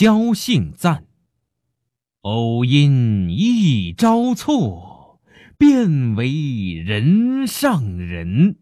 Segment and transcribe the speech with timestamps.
[0.00, 1.04] 交姓赞。
[2.22, 5.20] 偶因一朝错
[5.58, 8.56] 便为人上人。